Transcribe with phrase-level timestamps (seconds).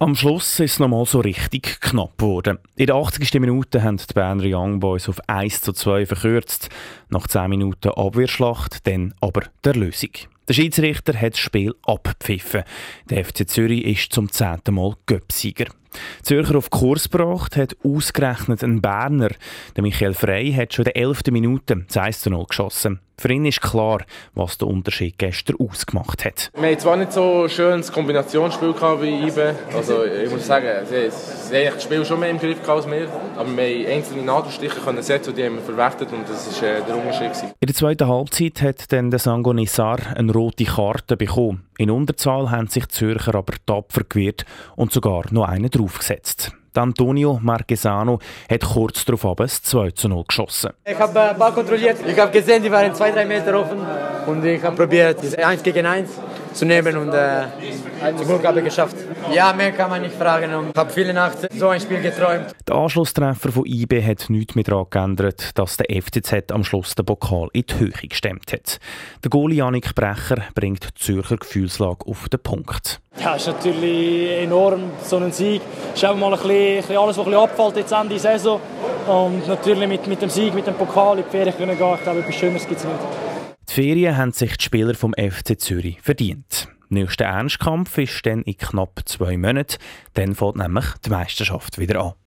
[0.00, 2.58] Am Schluss ist es nochmal so richtig knapp geworden.
[2.76, 3.34] In der 80.
[3.40, 6.68] Minute haben die Berner Young Boys auf 1 zu 2 verkürzt.
[7.08, 10.10] Nach 10 Minuten Abwehrschlacht, dann aber der Lösung.
[10.46, 12.62] Der Schiedsrichter hat das Spiel abgepfiffen.
[13.10, 15.66] Der FC Zürich ist zum zehnten Mal Göpsieger.
[16.22, 19.30] Zürcher auf Kurs gebracht hat ausgerechnet ein Berner.
[19.74, 21.22] Der Michael Frey hat schon in der 11.
[21.32, 23.00] Minute 1 zu 0 geschossen.
[23.20, 26.52] Für ihn ist klar, was der Unterschied gestern ausgemacht hat.
[26.54, 29.56] Wir hatten zwar nicht so ein schönes Kombinationsspiel wie IBE.
[29.74, 33.08] Also ich muss sagen, sie, sie haben das Spiel schon mehr im Griff als wir.
[33.36, 36.68] Aber wir haben einzelne Nadelstiche können setzen und die haben wir verwertet und das war
[36.68, 37.32] äh, der Unterschied.
[37.32, 37.52] Gewesen.
[37.58, 41.64] In der zweiten Halbzeit hat dann der Sango Nissar eine rote Karte bekommen.
[41.76, 44.44] In Unterzahl haben sich die Zürcher aber tapfer gewehrt
[44.76, 46.52] und sogar noch einen draufgesetzt.
[46.78, 48.18] Antonio Marquesano
[48.50, 50.70] hat kurz darauf das 2 zu 0 geschossen.
[50.84, 51.98] Ich habe äh, Ball kontrolliert.
[52.06, 53.78] Ich habe gesehen, die waren 2-3 Meter offen.
[54.26, 56.10] Und ich habe probiert, diese 1 gegen 1
[56.52, 57.44] zu nehmen und äh,
[58.02, 58.96] habe ich geschafft.
[59.32, 60.50] Ja, mehr kann man nicht fragen.
[60.70, 62.54] Ich habe viele Nacht so ein Spiel geträumt.
[62.66, 67.06] Der Anschlusstreffer von IB hat nichts mehr daran geändert, dass der FCZ am Schluss den
[67.06, 68.78] Pokal in die Höhe gestemmt hat.
[69.22, 73.00] Der Goalie Janik Brecher bringt die Zürcher Gefühlslage auf den Punkt.
[73.20, 75.60] Ja, ist natürlich enorm, so ein Sieg.
[75.94, 78.60] Ist auch mal ein bisschen, alles, was ein bisschen abfällt jetzt Ende der Saison.
[79.08, 81.94] Und natürlich mit, mit dem Sieg, mit dem Pokal in die Ferien können gehen.
[81.94, 82.98] Ich glaube, etwas Schöneres gibt es nicht.
[83.68, 86.68] Die Ferien haben sich die Spieler vom FC Zürich verdient.
[86.88, 89.76] Nächster Ernstkampf ist dann in knapp zwei Monaten.
[90.14, 92.14] Dann fängt nämlich die Meisterschaft wieder an.